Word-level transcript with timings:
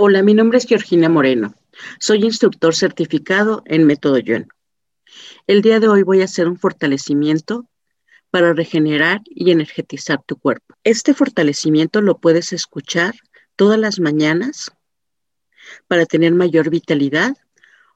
Hola, 0.00 0.22
mi 0.22 0.32
nombre 0.32 0.58
es 0.58 0.64
Georgina 0.64 1.08
Moreno. 1.08 1.56
Soy 1.98 2.22
instructor 2.24 2.72
certificado 2.72 3.64
en 3.66 3.84
Método 3.84 4.18
Yuan. 4.18 4.46
El 5.48 5.60
día 5.60 5.80
de 5.80 5.88
hoy 5.88 6.04
voy 6.04 6.20
a 6.20 6.26
hacer 6.26 6.46
un 6.46 6.56
fortalecimiento 6.56 7.68
para 8.30 8.52
regenerar 8.52 9.22
y 9.24 9.50
energetizar 9.50 10.22
tu 10.24 10.36
cuerpo. 10.36 10.76
Este 10.84 11.14
fortalecimiento 11.14 12.00
lo 12.00 12.18
puedes 12.18 12.52
escuchar 12.52 13.16
todas 13.56 13.76
las 13.76 13.98
mañanas 13.98 14.70
para 15.88 16.06
tener 16.06 16.32
mayor 16.32 16.70
vitalidad 16.70 17.36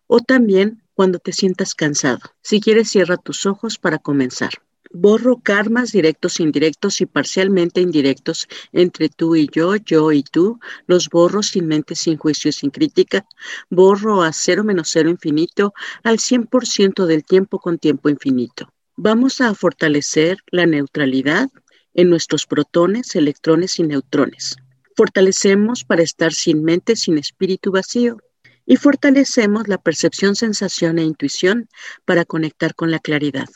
o 0.09 0.19
también 0.19 0.83
cuando 0.95 1.21
te 1.21 1.33
sientas 1.33 1.73
cansado. 1.73 2.19
Si 2.43 2.61
quieres, 2.61 2.91
cierra 2.91 3.17
tus 3.17 3.47
ojos 3.47 3.79
para 3.79 3.99
comenzar. 3.99 4.51
Borro 4.95 5.39
karmas 5.39 5.91
directos, 5.91 6.39
indirectos 6.39 7.01
y 7.01 7.07
parcialmente 7.07 7.81
indirectos 7.81 8.47
entre 8.73 9.09
tú 9.09 9.37
y 9.37 9.49
yo, 9.51 9.77
yo 9.77 10.13
y 10.13 10.23
tú. 10.23 10.61
Los 10.87 11.09
borro 11.09 11.43
sin 11.43 11.67
mente, 11.67 11.95
sin 11.95 12.19
juicio, 12.19 12.53
sin 12.53 12.71
crítica. 12.71 13.25
Borro 13.71 14.23
a 14.23 14.33
cero 14.35 14.65
menos 14.65 14.91
cero 14.91 15.09
infinito 15.09 15.73
al 16.03 16.19
100% 16.19 17.07
del 17.07 17.25
tiempo 17.25 17.59
con 17.59 17.79
tiempo 17.79 18.11
infinito. 18.11 18.71
Vamos 18.97 19.41
a 19.41 19.55
fortalecer 19.55 20.39
la 20.51 20.67
neutralidad 20.67 21.49
en 21.95 22.11
nuestros 22.11 22.47
protones, 22.47 23.17
electrones 23.17 23.79
y 23.79 23.85
neutrones. 23.85 24.57
Fortalecemos 24.95 25.85
para 25.85 26.03
estar 26.03 26.35
sin 26.35 26.63
mente, 26.65 26.97
sin 26.97 27.17
espíritu 27.17 27.73
vacío. 27.73 28.19
Y 28.67 28.77
fortalecemos 28.77 29.67
la 29.67 29.79
percepción, 29.79 30.37
sensación 30.37 30.99
e 30.99 31.03
intuición 31.03 31.69
para 32.05 32.25
conectar 32.25 32.75
con 32.75 32.91
la 32.91 33.01
claridad. 33.01 33.49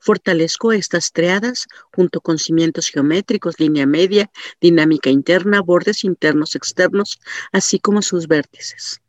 Fortalezco 0.00 0.72
estas 0.72 1.12
triadas 1.12 1.66
junto 1.92 2.20
con 2.20 2.38
cimientos 2.38 2.88
geométricos, 2.88 3.58
línea 3.58 3.86
media, 3.86 4.30
dinámica 4.60 5.10
interna, 5.10 5.60
bordes 5.60 6.04
internos, 6.04 6.54
externos, 6.54 7.20
así 7.52 7.78
como 7.78 8.02
sus 8.02 8.28
vértices. 8.28 9.00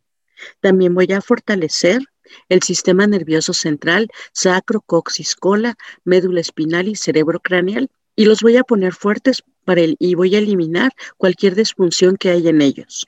También 0.60 0.94
voy 0.94 1.12
a 1.14 1.22
fortalecer 1.22 2.02
el 2.50 2.64
sistema 2.64 3.08
nervioso 3.08 3.54
central, 3.54 4.10
sacro, 4.32 4.82
coxis, 4.82 5.36
cola, 5.36 5.76
médula 6.04 6.42
espinal 6.42 6.88
y 6.88 6.96
cerebro 6.96 7.40
craneal. 7.40 7.90
Y 8.16 8.26
los 8.26 8.42
voy 8.42 8.58
a 8.58 8.64
poner 8.64 8.94
fuertes 8.94 9.44
para 9.66 9.82
el, 9.82 9.96
y 10.00 10.16
voy 10.16 10.36
a 10.36 10.40
eliminar 10.40 10.92
cualquier 11.18 11.56
disfunción 11.56 12.16
que 12.16 12.30
haya 12.30 12.52
en 12.52 12.62
ellos. 12.62 13.08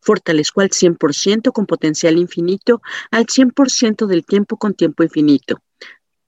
Fortalezco 0.00 0.60
al 0.60 0.70
100% 0.70 1.52
con 1.52 1.66
potencial 1.66 2.18
infinito, 2.18 2.80
al 3.10 3.26
100% 3.26 4.06
del 4.06 4.24
tiempo 4.24 4.56
con 4.56 4.74
tiempo 4.74 5.02
infinito 5.02 5.60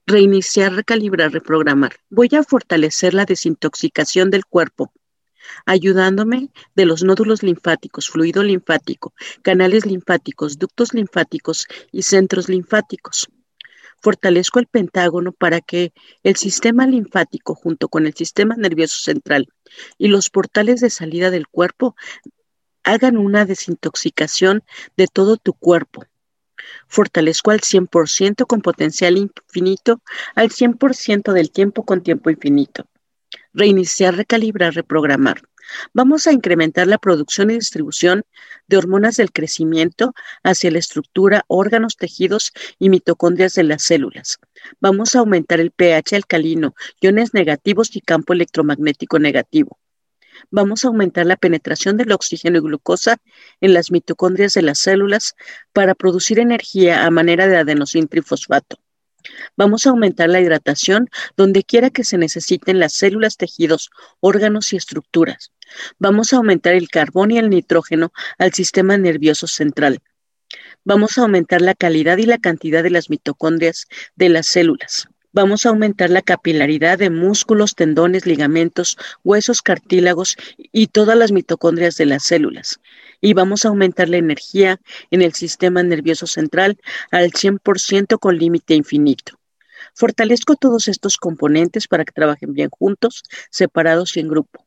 reiniciar, 0.05 0.73
recalibrar, 0.73 1.31
reprogramar. 1.31 1.95
Voy 2.09 2.29
a 2.33 2.43
fortalecer 2.43 3.13
la 3.13 3.25
desintoxicación 3.25 4.29
del 4.29 4.45
cuerpo, 4.45 4.91
ayudándome 5.65 6.49
de 6.75 6.85
los 6.85 7.03
nódulos 7.03 7.43
linfáticos, 7.43 8.09
fluido 8.09 8.43
linfático, 8.43 9.13
canales 9.41 9.85
linfáticos, 9.85 10.57
ductos 10.57 10.93
linfáticos 10.93 11.67
y 11.91 12.03
centros 12.03 12.49
linfáticos. 12.49 13.29
Fortalezco 14.01 14.59
el 14.59 14.65
pentágono 14.65 15.31
para 15.31 15.61
que 15.61 15.93
el 16.23 16.35
sistema 16.35 16.87
linfático 16.87 17.53
junto 17.53 17.87
con 17.87 18.07
el 18.07 18.15
sistema 18.15 18.55
nervioso 18.55 18.99
central 18.99 19.47
y 19.97 20.07
los 20.07 20.31
portales 20.31 20.81
de 20.81 20.89
salida 20.89 21.29
del 21.29 21.47
cuerpo 21.47 21.95
hagan 22.83 23.17
una 23.17 23.45
desintoxicación 23.45 24.63
de 24.97 25.05
todo 25.05 25.37
tu 25.37 25.53
cuerpo 25.53 26.03
Fortalezco 26.87 27.51
al 27.51 27.61
100% 27.61 28.45
con 28.45 28.61
potencial 28.61 29.17
infinito, 29.17 30.01
al 30.35 30.49
100% 30.49 31.33
del 31.33 31.51
tiempo 31.51 31.85
con 31.85 32.03
tiempo 32.03 32.29
infinito. 32.29 32.85
Reiniciar, 33.53 34.15
recalibrar, 34.15 34.73
reprogramar. 34.73 35.41
Vamos 35.93 36.27
a 36.27 36.31
incrementar 36.31 36.87
la 36.87 36.97
producción 36.97 37.51
y 37.51 37.55
distribución 37.55 38.23
de 38.67 38.77
hormonas 38.77 39.17
del 39.17 39.31
crecimiento 39.31 40.13
hacia 40.43 40.71
la 40.71 40.79
estructura, 40.79 41.43
órganos, 41.47 41.97
tejidos 41.97 42.51
y 42.79 42.89
mitocondrias 42.89 43.53
de 43.53 43.63
las 43.63 43.83
células. 43.83 44.39
Vamos 44.79 45.15
a 45.15 45.19
aumentar 45.19 45.59
el 45.59 45.71
pH 45.71 46.15
alcalino, 46.15 46.75
iones 46.99 47.33
negativos 47.33 47.95
y 47.95 48.01
campo 48.01 48.33
electromagnético 48.33 49.19
negativo. 49.19 49.77
Vamos 50.49 50.83
a 50.83 50.87
aumentar 50.87 51.25
la 51.25 51.35
penetración 51.35 51.97
del 51.97 52.11
oxígeno 52.11 52.57
y 52.57 52.61
glucosa 52.61 53.17
en 53.59 53.73
las 53.73 53.91
mitocondrias 53.91 54.53
de 54.53 54.61
las 54.61 54.79
células 54.79 55.35
para 55.73 55.95
producir 55.95 56.39
energía 56.39 57.05
a 57.05 57.11
manera 57.11 57.47
de 57.47 57.57
adenosín 57.57 58.07
trifosfato. 58.07 58.77
Vamos 59.55 59.85
a 59.85 59.91
aumentar 59.91 60.29
la 60.29 60.41
hidratación 60.41 61.09
donde 61.37 61.63
quiera 61.63 61.89
que 61.89 62.03
se 62.03 62.17
necesiten 62.17 62.79
las 62.79 62.93
células, 62.93 63.37
tejidos, 63.37 63.91
órganos 64.19 64.73
y 64.73 64.77
estructuras. 64.77 65.51
Vamos 65.99 66.33
a 66.33 66.37
aumentar 66.37 66.73
el 66.73 66.89
carbón 66.89 67.31
y 67.31 67.37
el 67.37 67.49
nitrógeno 67.49 68.11
al 68.37 68.53
sistema 68.53 68.97
nervioso 68.97 69.47
central. 69.47 69.99
Vamos 70.83 71.17
a 71.17 71.21
aumentar 71.21 71.61
la 71.61 71.75
calidad 71.75 72.17
y 72.17 72.25
la 72.25 72.39
cantidad 72.39 72.83
de 72.83 72.89
las 72.89 73.09
mitocondrias 73.09 73.87
de 74.15 74.29
las 74.29 74.47
células. 74.47 75.07
Vamos 75.33 75.65
a 75.65 75.69
aumentar 75.69 76.09
la 76.09 76.21
capilaridad 76.21 76.99
de 76.99 77.09
músculos, 77.09 77.75
tendones, 77.75 78.25
ligamentos, 78.25 78.97
huesos, 79.23 79.61
cartílagos 79.61 80.35
y 80.57 80.87
todas 80.87 81.17
las 81.17 81.31
mitocondrias 81.31 81.95
de 81.95 82.05
las 82.05 82.23
células. 82.23 82.81
Y 83.21 83.33
vamos 83.33 83.63
a 83.63 83.69
aumentar 83.69 84.09
la 84.09 84.17
energía 84.17 84.81
en 85.09 85.21
el 85.21 85.31
sistema 85.33 85.83
nervioso 85.83 86.27
central 86.27 86.77
al 87.11 87.31
100% 87.31 88.19
con 88.19 88.37
límite 88.37 88.75
infinito. 88.75 89.39
Fortalezco 89.93 90.57
todos 90.57 90.89
estos 90.89 91.15
componentes 91.15 91.87
para 91.87 92.03
que 92.03 92.11
trabajen 92.11 92.51
bien 92.51 92.69
juntos, 92.69 93.23
separados 93.49 94.17
y 94.17 94.19
en 94.19 94.27
grupo. 94.27 94.65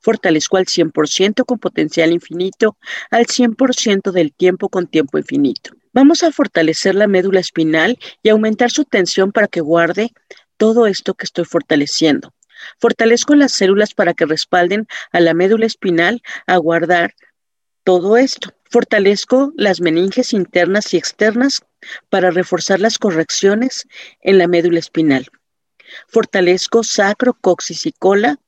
Fortalezco 0.00 0.58
al 0.58 0.66
100% 0.66 1.46
con 1.46 1.58
potencial 1.58 2.12
infinito, 2.12 2.76
al 3.10 3.24
100% 3.24 4.12
del 4.12 4.34
tiempo 4.34 4.68
con 4.68 4.86
tiempo 4.86 5.16
infinito. 5.16 5.70
Vamos 5.94 6.24
a 6.24 6.32
fortalecer 6.32 6.96
la 6.96 7.06
médula 7.06 7.38
espinal 7.38 8.00
y 8.20 8.28
aumentar 8.28 8.72
su 8.72 8.84
tensión 8.84 9.30
para 9.30 9.46
que 9.46 9.60
guarde 9.60 10.10
todo 10.56 10.88
esto 10.88 11.14
que 11.14 11.24
estoy 11.24 11.44
fortaleciendo. 11.44 12.34
Fortalezco 12.80 13.36
las 13.36 13.52
células 13.52 13.94
para 13.94 14.12
que 14.12 14.26
respalden 14.26 14.88
a 15.12 15.20
la 15.20 15.34
médula 15.34 15.66
espinal 15.66 16.20
a 16.48 16.56
guardar 16.56 17.14
todo 17.84 18.16
esto. 18.16 18.52
Fortalezco 18.68 19.52
las 19.56 19.80
meninges 19.80 20.32
internas 20.32 20.92
y 20.94 20.96
externas 20.96 21.62
para 22.10 22.32
reforzar 22.32 22.80
las 22.80 22.98
correcciones 22.98 23.86
en 24.20 24.38
la 24.38 24.48
médula 24.48 24.80
espinal. 24.80 25.28
Fortalezco 26.08 26.82
sacro, 26.82 27.34
coxis 27.34 27.86
y 27.86 27.92
cola 27.92 28.40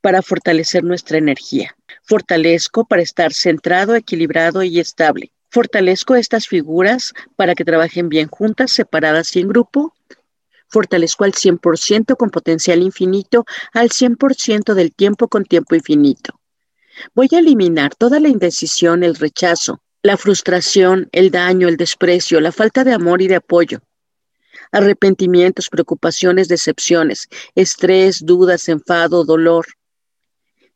para 0.00 0.22
fortalecer 0.22 0.82
nuestra 0.82 1.18
energía. 1.18 1.76
Fortalezco 2.02 2.84
para 2.84 3.02
estar 3.02 3.32
centrado, 3.32 3.94
equilibrado 3.94 4.64
y 4.64 4.80
estable. 4.80 5.30
Fortalezco 5.50 6.14
estas 6.14 6.46
figuras 6.46 7.12
para 7.36 7.54
que 7.54 7.64
trabajen 7.64 8.08
bien 8.08 8.28
juntas, 8.28 8.70
separadas 8.70 9.34
y 9.34 9.40
en 9.40 9.48
grupo. 9.48 9.94
Fortalezco 10.68 11.24
al 11.24 11.32
100% 11.32 12.16
con 12.16 12.30
potencial 12.30 12.80
infinito, 12.82 13.44
al 13.72 13.90
100% 13.90 14.74
del 14.74 14.94
tiempo 14.94 15.26
con 15.26 15.44
tiempo 15.44 15.74
infinito. 15.74 16.38
Voy 17.14 17.28
a 17.32 17.40
eliminar 17.40 17.96
toda 17.96 18.20
la 18.20 18.28
indecisión, 18.28 19.02
el 19.02 19.16
rechazo, 19.16 19.80
la 20.02 20.16
frustración, 20.16 21.08
el 21.10 21.32
daño, 21.32 21.66
el 21.66 21.76
desprecio, 21.76 22.40
la 22.40 22.52
falta 22.52 22.84
de 22.84 22.92
amor 22.92 23.20
y 23.20 23.26
de 23.26 23.36
apoyo, 23.36 23.80
arrepentimientos, 24.70 25.68
preocupaciones, 25.68 26.46
decepciones, 26.46 27.28
estrés, 27.56 28.24
dudas, 28.24 28.68
enfado, 28.68 29.24
dolor, 29.24 29.66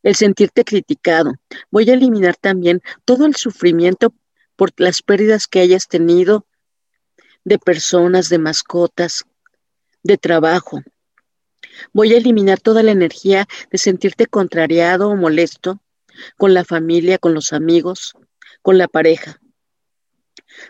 el 0.02 0.16
sentirte 0.16 0.64
criticado. 0.64 1.32
Voy 1.70 1.88
a 1.88 1.94
eliminar 1.94 2.36
también 2.36 2.82
todo 3.04 3.24
el 3.26 3.36
sufrimiento 3.36 4.12
por 4.56 4.72
las 4.76 5.02
pérdidas 5.02 5.46
que 5.46 5.60
hayas 5.60 5.88
tenido 5.88 6.46
de 7.44 7.58
personas, 7.58 8.28
de 8.28 8.38
mascotas, 8.38 9.24
de 10.02 10.18
trabajo. 10.18 10.82
Voy 11.92 12.14
a 12.14 12.18
eliminar 12.18 12.60
toda 12.60 12.82
la 12.82 12.92
energía 12.92 13.46
de 13.70 13.78
sentirte 13.78 14.26
contrariado 14.26 15.08
o 15.08 15.16
molesto 15.16 15.80
con 16.36 16.54
la 16.54 16.64
familia, 16.64 17.18
con 17.18 17.34
los 17.34 17.52
amigos, 17.52 18.14
con 18.62 18.78
la 18.78 18.88
pareja. 18.88 19.40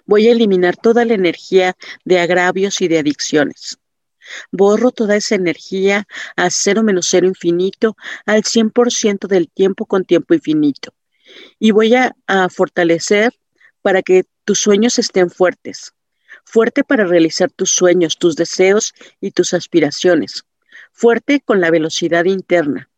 Voy 0.06 0.28
a 0.28 0.32
eliminar 0.32 0.76
toda 0.76 1.04
la 1.04 1.14
energía 1.14 1.76
de 2.04 2.18
agravios 2.18 2.80
y 2.80 2.88
de 2.88 2.98
adicciones. 2.98 3.78
Borro 4.50 4.90
toda 4.90 5.16
esa 5.16 5.34
energía 5.34 6.06
a 6.36 6.48
cero 6.48 6.82
menos 6.82 7.08
cero 7.10 7.26
infinito, 7.26 7.96
al 8.24 8.42
100% 8.42 9.26
del 9.26 9.50
tiempo 9.50 9.84
con 9.84 10.04
tiempo 10.04 10.32
infinito. 10.32 10.94
Y 11.58 11.72
voy 11.72 11.94
a, 11.94 12.16
a 12.26 12.48
fortalecer 12.48 13.34
para 13.84 14.00
que 14.00 14.24
tus 14.46 14.60
sueños 14.60 14.98
estén 14.98 15.28
fuertes. 15.28 15.92
Fuerte 16.42 16.84
para 16.84 17.04
realizar 17.04 17.50
tus 17.50 17.70
sueños, 17.70 18.16
tus 18.16 18.34
deseos 18.34 18.94
y 19.20 19.30
tus 19.32 19.52
aspiraciones. 19.52 20.44
Fuerte 20.90 21.42
con 21.44 21.60
la 21.60 21.70
velocidad 21.70 22.24
interna. 22.24 22.88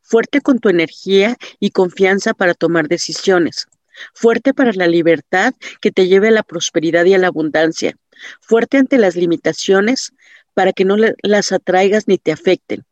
Fuerte 0.00 0.40
con 0.40 0.60
tu 0.60 0.70
energía 0.70 1.36
y 1.60 1.72
confianza 1.72 2.32
para 2.32 2.54
tomar 2.54 2.88
decisiones. 2.88 3.66
Fuerte 4.14 4.54
para 4.54 4.72
la 4.72 4.86
libertad 4.86 5.52
que 5.82 5.92
te 5.92 6.08
lleve 6.08 6.28
a 6.28 6.38
la 6.38 6.42
prosperidad 6.42 7.04
y 7.04 7.12
a 7.12 7.18
la 7.18 7.26
abundancia. 7.26 7.94
Fuerte 8.40 8.78
ante 8.78 8.96
las 8.96 9.16
limitaciones 9.16 10.14
para 10.54 10.72
que 10.72 10.86
no 10.86 10.96
las 11.22 11.52
atraigas 11.52 12.08
ni 12.08 12.16
te 12.16 12.32
afecten. 12.32 12.86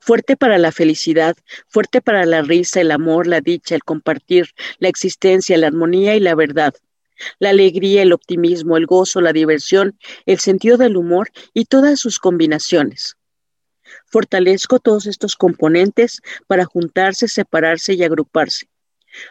Fuerte 0.00 0.36
para 0.36 0.58
la 0.58 0.72
felicidad, 0.72 1.36
fuerte 1.68 2.00
para 2.00 2.24
la 2.26 2.42
risa, 2.42 2.80
el 2.80 2.90
amor, 2.90 3.26
la 3.26 3.40
dicha, 3.40 3.74
el 3.74 3.84
compartir, 3.84 4.50
la 4.78 4.88
existencia, 4.88 5.56
la 5.58 5.68
armonía 5.68 6.16
y 6.16 6.20
la 6.20 6.34
verdad. 6.34 6.74
La 7.38 7.50
alegría, 7.50 8.02
el 8.02 8.12
optimismo, 8.12 8.76
el 8.76 8.86
gozo, 8.86 9.20
la 9.20 9.32
diversión, 9.32 9.98
el 10.26 10.40
sentido 10.40 10.76
del 10.76 10.96
humor 10.96 11.30
y 11.54 11.66
todas 11.66 12.00
sus 12.00 12.18
combinaciones. 12.18 13.16
Fortalezco 14.06 14.78
todos 14.78 15.06
estos 15.06 15.36
componentes 15.36 16.20
para 16.46 16.64
juntarse, 16.64 17.28
separarse 17.28 17.94
y 17.94 18.02
agruparse. 18.02 18.71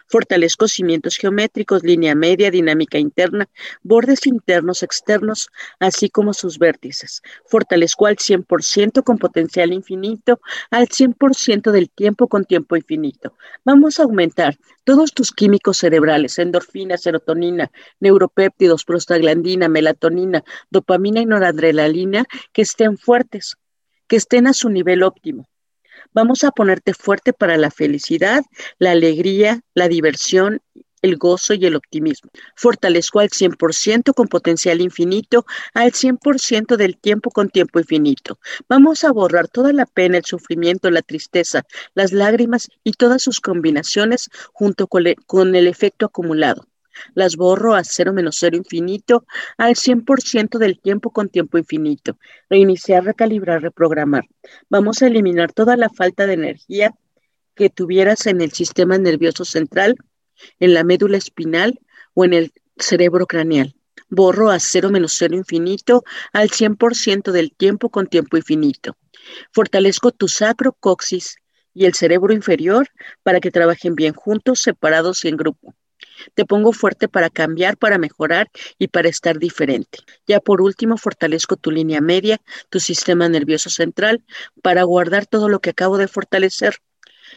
Fortalezco 0.06 0.68
cimientos 0.68 1.16
geométricos, 1.16 1.82
línea 1.82 2.14
media, 2.14 2.50
dinámica 2.50 2.98
interna, 2.98 3.48
bordes 3.82 4.26
internos, 4.26 4.82
externos, 4.82 5.50
así 5.78 6.10
como 6.10 6.32
sus 6.34 6.58
vértices. 6.58 7.22
Fortalezco 7.46 8.06
al 8.06 8.16
100% 8.16 9.02
con 9.02 9.18
potencial 9.18 9.72
infinito, 9.72 10.40
al 10.70 10.88
100% 10.88 11.70
del 11.70 11.90
tiempo 11.90 12.28
con 12.28 12.44
tiempo 12.44 12.76
infinito. 12.76 13.34
Vamos 13.64 13.98
a 13.98 14.04
aumentar 14.04 14.58
todos 14.84 15.12
tus 15.12 15.32
químicos 15.32 15.78
cerebrales, 15.78 16.38
endorfina, 16.38 16.96
serotonina, 16.96 17.70
neuropéptidos, 18.00 18.84
prostaglandina, 18.84 19.68
melatonina, 19.68 20.44
dopamina 20.70 21.20
y 21.20 21.26
noradrenalina, 21.26 22.24
que 22.52 22.62
estén 22.62 22.98
fuertes, 22.98 23.56
que 24.08 24.16
estén 24.16 24.46
a 24.46 24.52
su 24.52 24.68
nivel 24.68 25.02
óptimo. 25.02 25.48
Vamos 26.12 26.44
a 26.44 26.50
ponerte 26.50 26.94
fuerte 26.94 27.32
para 27.32 27.56
la 27.56 27.70
felicidad, 27.70 28.42
la 28.78 28.92
alegría, 28.92 29.60
la 29.74 29.88
diversión, 29.88 30.60
el 31.02 31.16
gozo 31.16 31.54
y 31.54 31.66
el 31.66 31.76
optimismo. 31.76 32.30
Fortalezco 32.56 33.20
al 33.20 33.28
100% 33.28 34.14
con 34.14 34.28
potencial 34.28 34.80
infinito, 34.80 35.44
al 35.74 35.92
100% 35.92 36.76
del 36.76 36.96
tiempo 36.96 37.30
con 37.30 37.50
tiempo 37.50 37.80
infinito. 37.80 38.38
Vamos 38.68 39.04
a 39.04 39.12
borrar 39.12 39.48
toda 39.48 39.72
la 39.72 39.86
pena, 39.86 40.18
el 40.18 40.24
sufrimiento, 40.24 40.90
la 40.90 41.02
tristeza, 41.02 41.64
las 41.94 42.12
lágrimas 42.12 42.68
y 42.84 42.92
todas 42.92 43.22
sus 43.22 43.40
combinaciones 43.40 44.30
junto 44.52 44.86
con, 44.86 45.54
el 45.54 45.66
efecto 45.66 46.06
acumulado. 46.06 46.66
Las 47.14 47.36
borro 47.36 47.74
a 47.74 47.84
cero 47.84 48.12
menos 48.12 48.36
cero 48.38 48.56
infinito 48.56 49.24
al 49.58 49.74
100% 49.74 50.58
del 50.58 50.80
tiempo 50.80 51.10
con 51.10 51.28
tiempo 51.28 51.58
infinito. 51.58 52.18
Reiniciar, 52.48 53.04
recalibrar, 53.04 53.62
reprogramar. 53.62 54.24
Vamos 54.68 55.02
a 55.02 55.06
eliminar 55.06 55.52
toda 55.52 55.76
la 55.76 55.88
falta 55.88 56.26
de 56.26 56.34
energía 56.34 56.94
que 57.54 57.70
tuvieras 57.70 58.26
en 58.26 58.40
el 58.40 58.52
sistema 58.52 58.98
nervioso 58.98 59.44
central, 59.44 59.96
en 60.58 60.74
la 60.74 60.84
médula 60.84 61.18
espinal 61.18 61.78
o 62.14 62.24
en 62.24 62.32
el 62.34 62.52
cerebro 62.76 63.26
craneal. 63.26 63.74
Borro 64.08 64.50
a 64.50 64.58
cero 64.58 64.90
menos 64.90 65.14
cero 65.16 65.36
infinito 65.36 66.04
al 66.32 66.50
100% 66.50 67.32
del 67.32 67.52
tiempo 67.54 67.88
con 67.90 68.06
tiempo 68.06 68.36
infinito. 68.36 68.96
Fortalezco 69.52 70.12
tu 70.12 70.28
sacro, 70.28 70.72
coxis 70.72 71.36
y 71.74 71.86
el 71.86 71.94
cerebro 71.94 72.32
inferior 72.32 72.88
para 73.22 73.40
que 73.40 73.50
trabajen 73.50 73.94
bien 73.94 74.12
juntos, 74.12 74.60
separados 74.60 75.24
y 75.24 75.28
en 75.28 75.36
grupo. 75.36 75.74
Te 76.34 76.44
pongo 76.44 76.72
fuerte 76.72 77.08
para 77.08 77.30
cambiar, 77.30 77.76
para 77.76 77.98
mejorar 77.98 78.50
y 78.78 78.88
para 78.88 79.08
estar 79.08 79.38
diferente. 79.38 79.98
Ya 80.26 80.40
por 80.40 80.60
último, 80.60 80.96
fortalezco 80.96 81.56
tu 81.56 81.70
línea 81.70 82.00
media, 82.00 82.40
tu 82.70 82.80
sistema 82.80 83.28
nervioso 83.28 83.70
central, 83.70 84.24
para 84.62 84.82
guardar 84.84 85.26
todo 85.26 85.48
lo 85.48 85.60
que 85.60 85.70
acabo 85.70 85.98
de 85.98 86.08
fortalecer 86.08 86.76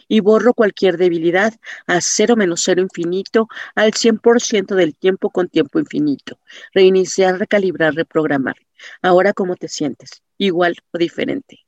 y 0.08 0.20
borro 0.20 0.54
cualquier 0.54 0.98
debilidad 0.98 1.54
a 1.88 2.02
cero 2.02 2.36
menos 2.36 2.62
cero 2.64 2.82
infinito 2.82 3.48
al 3.76 3.94
100% 3.94 4.76
del 4.76 4.96
tiempo 4.96 5.30
con 5.30 5.50
tiempo 5.50 5.80
infinito. 5.80 6.40
Reiniciar, 6.74 7.40
recalibrar, 7.40 7.94
reprogramar. 7.96 8.56
Ahora, 9.02 9.34
¿cómo 9.34 9.56
te 9.56 9.68
sientes? 9.68 10.22
¿Igual 10.38 10.76
o 10.92 10.98
diferente? 10.98 11.60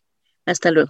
Hasta 0.45 0.71
luego. 0.71 0.85